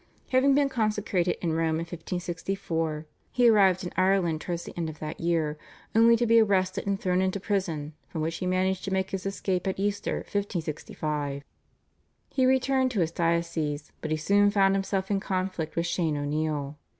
[0.29, 4.97] Having been consecrated in Rome in 1564 he arrived in Ireland towards the end of
[4.97, 5.59] that year
[5.93, 9.27] only to be arrested and thrown into prison, from which he managed to make his
[9.27, 11.43] escape at Easter (1565).
[12.31, 16.79] He returned to his diocese, but he soon found himself in conflict with Shane O'Neill.